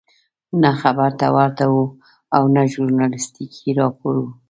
نه 0.61 0.71
خبر 0.81 1.09
ته 1.19 1.27
ورته 1.35 1.63
وو 1.71 1.83
او 2.35 2.43
نه 2.55 2.61
ژورنالستیکي 2.71 3.69
راپور 3.79 4.15
وو. 4.21 4.29